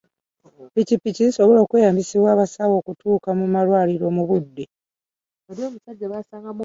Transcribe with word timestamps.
Ppikippiki 0.69 1.21
zisobola 1.27 1.59
okweyambisibwa 1.61 2.29
abasawo 2.31 2.73
okutuuka 2.81 3.29
ku 3.37 3.45
malwaliro 3.53 4.07
mu 4.15 4.23
budde. 4.29 4.65